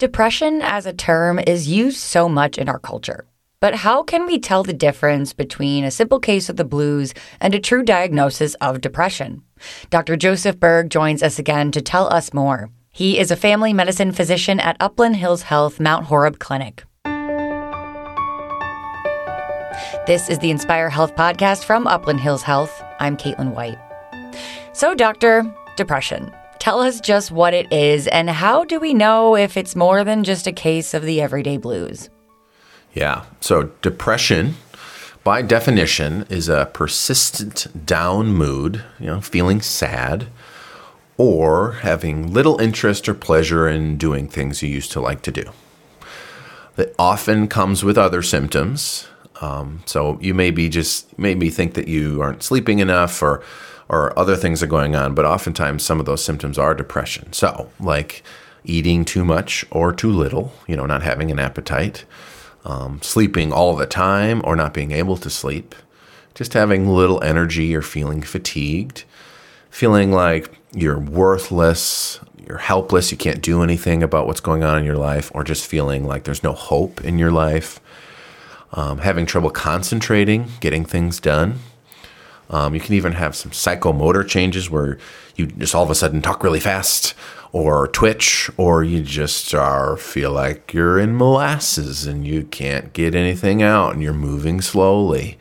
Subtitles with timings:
[0.00, 3.26] Depression as a term is used so much in our culture.
[3.60, 7.54] But how can we tell the difference between a simple case of the blues and
[7.54, 9.44] a true diagnosis of depression?
[9.90, 10.16] Dr.
[10.16, 12.70] Joseph Berg joins us again to tell us more.
[12.90, 16.82] He is a family medicine physician at Upland Hills Health Mount Horeb Clinic.
[20.08, 22.82] This is the Inspire Health podcast from Upland Hills Health.
[22.98, 23.78] I'm Caitlin White.
[24.72, 25.44] So, doctor,
[25.76, 26.32] depression.
[26.64, 30.24] Tell us just what it is and how do we know if it's more than
[30.24, 32.08] just a case of the everyday blues?
[32.94, 33.26] Yeah.
[33.42, 34.54] So, depression,
[35.24, 40.28] by definition, is a persistent down mood, you know, feeling sad,
[41.18, 45.44] or having little interest or pleasure in doing things you used to like to do.
[46.78, 49.06] It often comes with other symptoms.
[49.42, 53.42] Um, so, you maybe just maybe think that you aren't sleeping enough or
[53.94, 57.32] or other things are going on, but oftentimes some of those symptoms are depression.
[57.32, 58.24] So, like
[58.64, 62.04] eating too much or too little, you know, not having an appetite,
[62.64, 65.76] um, sleeping all the time or not being able to sleep,
[66.34, 69.04] just having little energy or feeling fatigued,
[69.70, 74.84] feeling like you're worthless, you're helpless, you can't do anything about what's going on in
[74.84, 77.78] your life, or just feeling like there's no hope in your life,
[78.72, 81.60] um, having trouble concentrating, getting things done
[82.50, 84.98] um, you can even have some psychomotor changes where
[85.36, 87.14] you just all of a sudden talk really fast
[87.52, 93.14] or twitch, or you just are feel like you're in molasses and you can't get
[93.14, 95.38] anything out and you're moving slowly.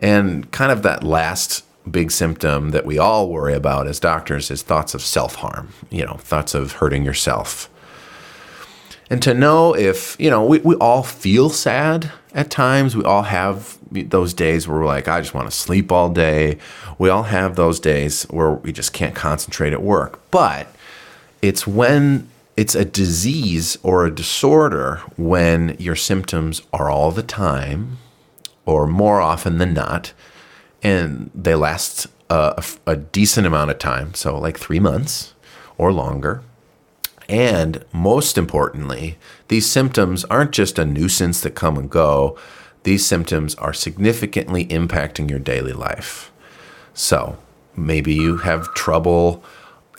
[0.00, 4.62] And kind of that last big symptom that we all worry about as doctors is
[4.62, 7.70] thoughts of self harm, you know, thoughts of hurting yourself.
[9.08, 12.96] And to know if, you know, we, we all feel sad at times.
[12.96, 16.58] We all have those days where we're like, I just want to sleep all day.
[16.98, 20.20] We all have those days where we just can't concentrate at work.
[20.30, 20.66] But
[21.40, 27.98] it's when it's a disease or a disorder when your symptoms are all the time
[28.66, 30.12] or more often than not,
[30.82, 35.34] and they last a, a decent amount of time, so like three months
[35.76, 36.42] or longer.
[37.28, 39.18] And most importantly,
[39.48, 42.36] these symptoms aren't just a nuisance that come and go
[42.84, 46.30] these symptoms are significantly impacting your daily life.
[46.92, 47.38] So
[47.76, 49.42] maybe you have trouble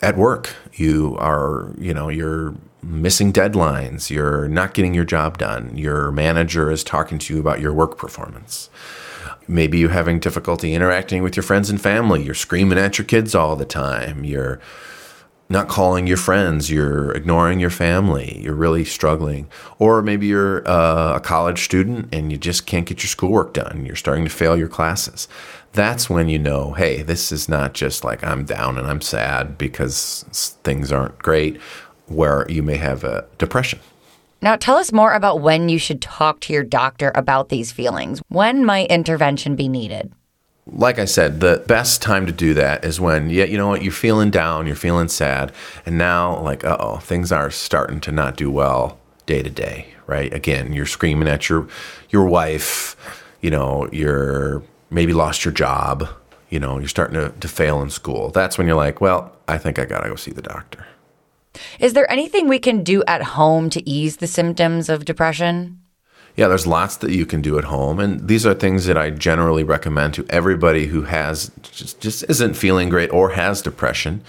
[0.00, 0.54] at work.
[0.72, 4.08] You are, you know, you're missing deadlines.
[4.08, 5.76] You're not getting your job done.
[5.76, 8.70] Your manager is talking to you about your work performance.
[9.48, 12.22] Maybe you're having difficulty interacting with your friends and family.
[12.22, 14.24] You're screaming at your kids all the time.
[14.24, 14.60] You're
[15.48, 19.48] not calling your friends, you're ignoring your family, you're really struggling.
[19.78, 23.84] Or maybe you're uh, a college student and you just can't get your schoolwork done,
[23.86, 25.28] you're starting to fail your classes.
[25.72, 29.58] That's when you know, hey, this is not just like I'm down and I'm sad
[29.58, 30.24] because
[30.64, 31.60] things aren't great,
[32.06, 33.78] where you may have a depression.
[34.42, 38.20] Now, tell us more about when you should talk to your doctor about these feelings.
[38.28, 40.12] When might intervention be needed?
[40.66, 43.82] Like I said, the best time to do that is when, yeah, you know what,
[43.82, 45.52] you're feeling down, you're feeling sad,
[45.84, 49.94] and now, like, uh oh, things are starting to not do well day to day,
[50.06, 50.32] right?
[50.34, 51.68] Again, you're screaming at your
[52.10, 52.96] your wife,
[53.40, 56.08] you know, you're maybe lost your job,
[56.50, 58.30] you know, you're starting to, to fail in school.
[58.30, 60.86] That's when you're like, well, I think I gotta go see the doctor.
[61.78, 65.80] Is there anything we can do at home to ease the symptoms of depression?
[66.36, 69.08] Yeah, there's lots that you can do at home, and these are things that I
[69.08, 74.22] generally recommend to everybody who has just, just isn't feeling great or has depression.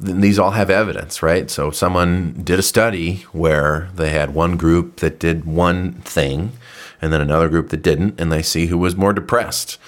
[0.00, 1.50] These all have evidence, right?
[1.50, 6.52] So someone did a study where they had one group that did one thing,
[7.02, 9.78] and then another group that didn't, and they see who was more depressed,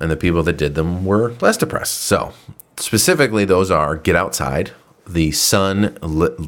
[0.00, 1.96] and the people that did them were less depressed.
[1.96, 2.32] So
[2.78, 4.72] specifically, those are get outside,
[5.08, 5.96] the sun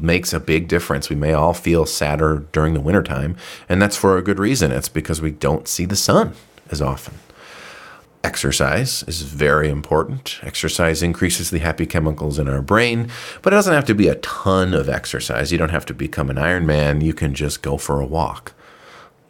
[0.01, 1.09] makes a big difference.
[1.09, 3.35] We may all feel sadder during the wintertime,
[3.67, 4.71] and that's for a good reason.
[4.71, 6.33] It's because we don't see the sun
[6.69, 7.15] as often.
[8.23, 10.39] Exercise is very important.
[10.43, 13.09] Exercise increases the happy chemicals in our brain,
[13.41, 15.51] but it doesn't have to be a ton of exercise.
[15.51, 17.01] You don't have to become an Iron Man.
[17.01, 18.53] You can just go for a walk.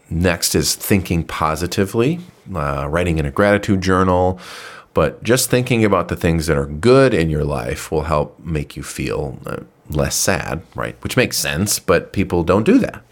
[0.09, 2.19] Next is thinking positively,
[2.53, 4.41] uh, writing in a gratitude journal,
[4.93, 8.75] but just thinking about the things that are good in your life will help make
[8.75, 9.57] you feel uh,
[9.89, 11.01] less sad, right?
[11.03, 13.03] Which makes sense, but people don't do that.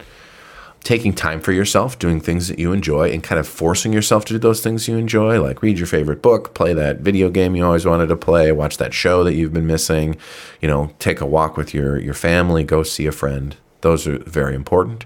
[0.82, 4.34] Taking time for yourself, doing things that you enjoy, and kind of forcing yourself to
[4.34, 7.64] do those things you enjoy, like read your favorite book, play that video game you
[7.64, 10.16] always wanted to play, watch that show that you've been missing,
[10.60, 13.56] you know, take a walk with your, your family, go see a friend.
[13.82, 15.04] Those are very important.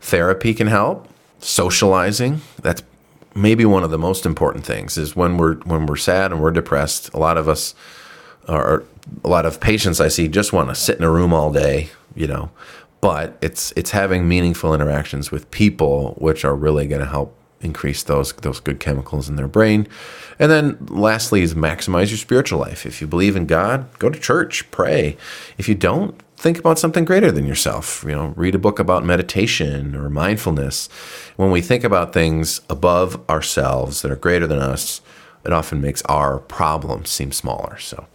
[0.00, 1.08] Therapy can help.
[1.38, 2.82] Socializing, that's
[3.34, 6.50] maybe one of the most important things is when we're when we're sad and we're
[6.52, 7.12] depressed.
[7.14, 7.74] A lot of us,
[8.48, 8.84] or
[9.24, 11.90] a lot of patients I see, just want to sit in a room all day,
[12.14, 12.50] you know.
[13.00, 18.02] but it's it's having meaningful interactions with people which are really going to help increase
[18.02, 19.86] those those good chemicals in their brain.
[20.38, 22.86] And then lastly is maximize your spiritual life.
[22.86, 25.18] If you believe in God, go to church, pray.
[25.58, 28.04] If you don't, think about something greater than yourself.
[28.04, 30.88] You know, read a book about meditation or mindfulness.
[31.36, 35.00] When we think about things above ourselves that are greater than us,
[35.44, 37.78] it often makes our problems seem smaller.
[37.78, 38.06] So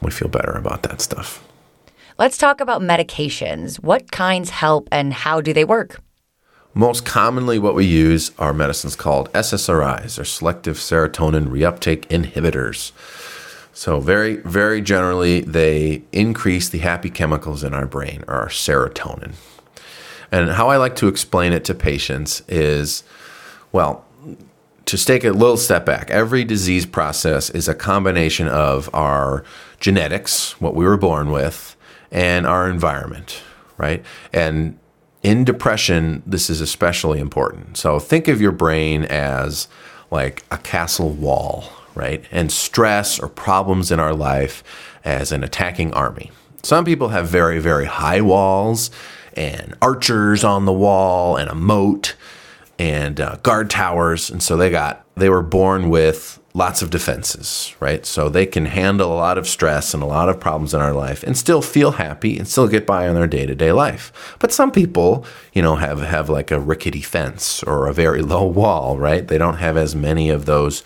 [0.00, 1.44] we feel better about that stuff.
[2.18, 3.76] Let's talk about medications.
[3.76, 6.00] What kinds help and how do they work?
[6.74, 12.92] Most commonly, what we use are medicines called SSRIs, or selective serotonin reuptake inhibitors.
[13.78, 19.34] So, very, very generally, they increase the happy chemicals in our brain, or our serotonin.
[20.32, 23.04] And how I like to explain it to patients is
[23.70, 24.04] well,
[24.86, 29.44] to take a little step back, every disease process is a combination of our
[29.78, 31.76] genetics, what we were born with,
[32.10, 33.40] and our environment,
[33.76, 34.04] right?
[34.32, 34.76] And
[35.22, 37.76] in depression, this is especially important.
[37.76, 39.68] So think of your brain as
[40.10, 42.24] like a castle wall, right?
[42.30, 44.64] And stress or problems in our life
[45.04, 46.30] as an attacking army.
[46.62, 48.90] Some people have very, very high walls
[49.34, 52.14] and archers on the wall and a moat
[52.78, 54.30] and uh, guard towers.
[54.30, 58.04] And so they got, they were born with lots of defenses, right?
[58.04, 60.92] So they can handle a lot of stress and a lot of problems in our
[60.92, 64.36] life and still feel happy and still get by on their day-to-day life.
[64.40, 68.44] But some people, you know, have have like a rickety fence or a very low
[68.44, 69.26] wall, right?
[69.26, 70.82] They don't have as many of those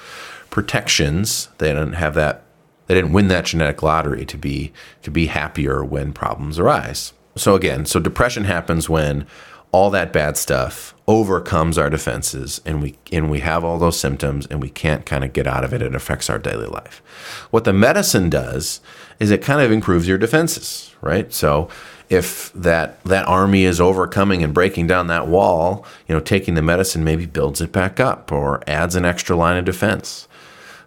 [0.52, 1.49] protections.
[1.58, 2.44] They didn't have that
[2.87, 4.72] they didn't win that genetic lottery to be
[5.02, 7.12] to be happier when problems arise.
[7.37, 9.26] So again, so depression happens when
[9.72, 14.46] all that bad stuff overcomes our defenses and we and we have all those symptoms
[14.46, 17.02] and we can't kind of get out of it it affects our daily life
[17.50, 18.81] what the medicine does
[19.19, 21.69] is it kind of improves your defenses right so
[22.08, 26.62] if that that army is overcoming and breaking down that wall you know taking the
[26.62, 30.28] medicine maybe builds it back up or adds an extra line of defense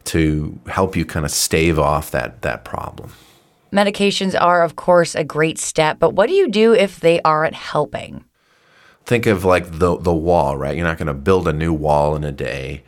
[0.05, 3.11] to help you kind of stave off that that problem
[3.73, 7.55] medications are of course a great step but what do you do if they aren't
[7.55, 8.23] helping
[9.05, 10.75] think of like the the wall, right?
[10.75, 12.83] You're not going to build a new wall in a day.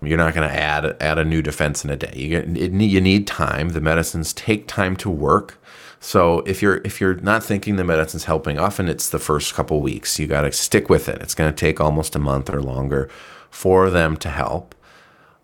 [0.00, 2.12] You're not going to add add a new defense in a day.
[2.14, 3.70] You get, it, you need time.
[3.70, 5.60] The medicines take time to work.
[6.00, 9.80] So if you're if you're not thinking the medicine's helping, often it's the first couple
[9.80, 10.18] weeks.
[10.18, 11.20] You got to stick with it.
[11.20, 13.10] It's going to take almost a month or longer
[13.50, 14.74] for them to help.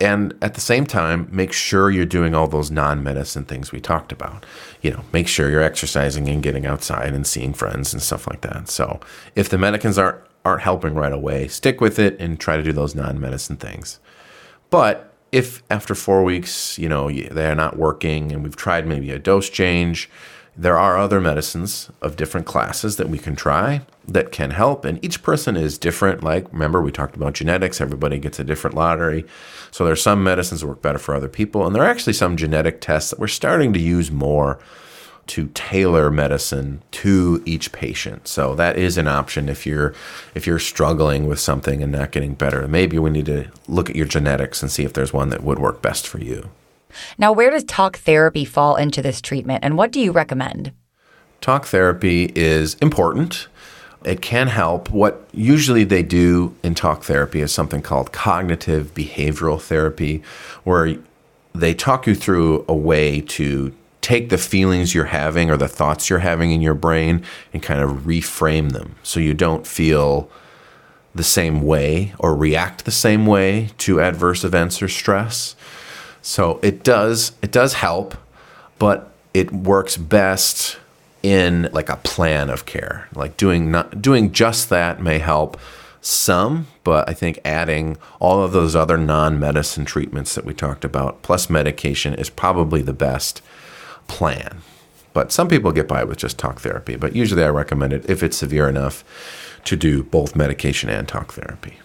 [0.05, 4.13] And at the same time, make sure you're doing all those non-medicine things we talked
[4.13, 4.45] about.
[4.83, 8.43] You know, make sure you're exercising and getting outside and seeing friends and stuff like
[8.43, 8.69] that.
[8.69, 9.01] So
[9.35, 12.71] if the medicines aren't aren't helping right away, stick with it and try to do
[12.71, 13.99] those non-medicine things.
[14.69, 19.19] But if after four weeks, you know, they're not working and we've tried maybe a
[19.19, 20.11] dose change,
[20.57, 24.85] there are other medicines of different classes that we can try that can help.
[24.85, 26.23] And each person is different.
[26.23, 29.25] Like, remember, we talked about genetics, everybody gets a different lottery.
[29.71, 31.67] So there's some medicines that work better for other people.
[31.67, 34.59] And there are actually some genetic tests that we're starting to use more
[35.27, 38.29] to tailor medicine to each patient.
[38.29, 39.95] So that is an option if you're
[40.35, 42.69] if you're struggling with something and not getting better.
[42.69, 45.59] Maybe we need to look at your genetics and see if there's one that would
[45.59, 46.51] work best for you.
[47.19, 50.73] Now, where does talk therapy fall into this treatment and what do you recommend?
[51.41, 53.49] Talk therapy is important.
[54.05, 54.91] It can help.
[54.91, 60.23] What usually they do in talk therapy is something called cognitive behavioral therapy,
[60.65, 60.97] where
[61.55, 66.11] they talk you through a way to take the feelings you're having or the thoughts
[66.11, 70.31] you're having in your brain and kind of reframe them so you don't feel
[71.15, 75.57] the same way or react the same way to adverse events or stress.
[76.25, 78.17] So it does it does help,
[78.79, 80.79] but it works best
[81.23, 83.09] in like a plan of care.
[83.15, 85.61] Like doing not doing just that may help
[86.01, 91.21] some, but I think adding all of those other non-medicine treatments that we talked about
[91.21, 93.43] plus medication is probably the best
[94.09, 94.63] plan.
[95.13, 98.23] But some people get by with just talk therapy, but usually I recommend it if
[98.23, 99.05] it's severe enough
[99.67, 101.81] to do both medication and talk therapy.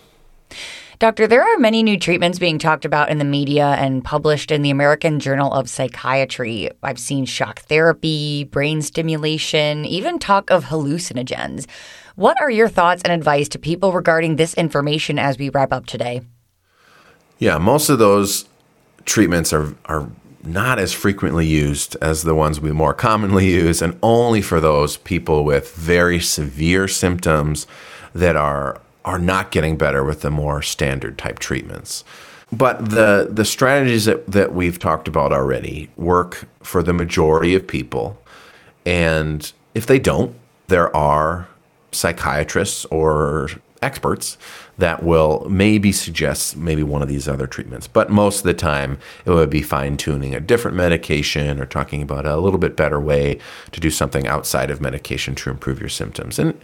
[1.00, 4.64] Doctor, there are many new treatments being talked about in the media and published in
[4.64, 6.70] the American Journal of Psychiatry.
[6.84, 11.68] I've seen shock therapy, brain stimulation, even talk of hallucinogens.
[12.16, 15.86] What are your thoughts and advice to people regarding this information as we wrap up
[15.86, 16.20] today?
[17.38, 18.50] Yeah, most of those
[19.06, 20.12] treatments are, are
[20.44, 24.98] not as frequently used as the ones we more commonly use, and only for those
[24.98, 27.68] people with very severe symptoms
[28.14, 32.04] that are are not getting better with the more standard type treatments.
[32.52, 37.68] But the the strategies that, that we've talked about already work for the majority of
[37.68, 38.20] people.
[38.86, 40.36] And if they don't,
[40.68, 41.48] there are
[41.92, 43.50] psychiatrists or
[43.82, 44.38] experts
[44.78, 47.88] that will maybe suggest maybe one of these other treatments.
[47.88, 52.02] But most of the time, it would be fine tuning a different medication or talking
[52.02, 53.40] about a little bit better way
[53.72, 56.40] to do something outside of medication to improve your symptoms.
[56.40, 56.60] And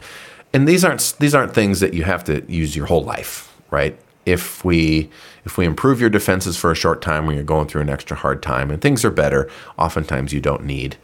[0.56, 4.00] and these aren't these aren't things that you have to use your whole life, right?
[4.26, 5.10] If we
[5.44, 8.16] if we improve your defenses for a short time when you're going through an extra
[8.16, 10.96] hard time and things are better, oftentimes you don't need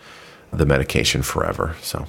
[0.54, 1.76] the medication forever.
[1.82, 2.08] So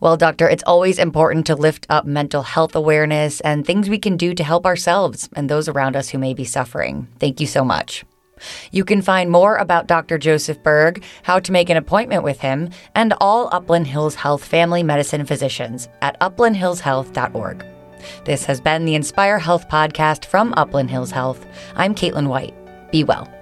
[0.00, 4.18] well, doctor, it's always important to lift up mental health awareness and things we can
[4.18, 7.08] do to help ourselves and those around us who may be suffering.
[7.18, 8.04] Thank you so much.
[8.70, 10.18] You can find more about Dr.
[10.18, 14.82] Joseph Berg, how to make an appointment with him, and all Upland Hills Health family
[14.82, 17.64] medicine physicians at uplandhillshealth.org.
[18.24, 21.44] This has been the Inspire Health podcast from Upland Hills Health.
[21.74, 22.54] I'm Caitlin White.
[22.92, 23.35] Be well.